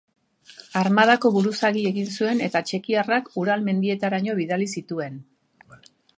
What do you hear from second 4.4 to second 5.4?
bidali zituen.